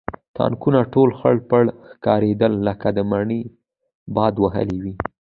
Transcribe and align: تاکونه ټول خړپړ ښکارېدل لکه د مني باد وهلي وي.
تاکونه 0.37 0.79
ټول 0.93 1.09
خړپړ 1.19 1.63
ښکارېدل 1.89 2.53
لکه 2.67 2.87
د 2.97 2.99
مني 3.09 3.41
باد 4.15 4.33
وهلي 4.39 4.77
وي. 4.83 4.95